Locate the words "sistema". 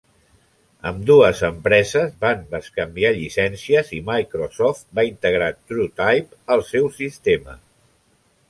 7.01-7.59